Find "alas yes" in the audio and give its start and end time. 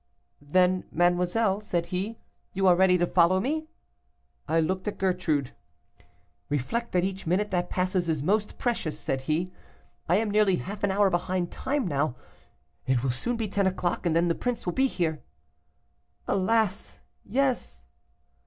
16.27-17.85